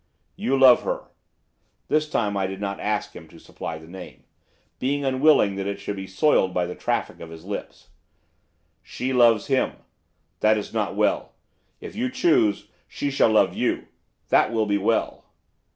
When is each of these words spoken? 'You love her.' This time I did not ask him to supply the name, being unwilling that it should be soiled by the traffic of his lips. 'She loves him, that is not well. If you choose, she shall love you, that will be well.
'You 0.35 0.57
love 0.57 0.81
her.' 0.81 1.09
This 1.87 2.09
time 2.09 2.35
I 2.35 2.47
did 2.47 2.59
not 2.59 2.79
ask 2.79 3.15
him 3.15 3.27
to 3.27 3.37
supply 3.39 3.77
the 3.77 3.85
name, 3.85 4.23
being 4.79 5.05
unwilling 5.05 5.57
that 5.57 5.67
it 5.67 5.79
should 5.79 5.95
be 5.95 6.07
soiled 6.07 6.55
by 6.55 6.65
the 6.65 6.73
traffic 6.73 7.19
of 7.19 7.29
his 7.29 7.45
lips. 7.45 7.89
'She 8.81 9.13
loves 9.13 9.45
him, 9.45 9.73
that 10.39 10.57
is 10.57 10.73
not 10.73 10.95
well. 10.95 11.33
If 11.79 11.95
you 11.95 12.09
choose, 12.09 12.67
she 12.87 13.11
shall 13.11 13.29
love 13.29 13.55
you, 13.55 13.89
that 14.29 14.51
will 14.51 14.65
be 14.65 14.79
well. 14.79 15.25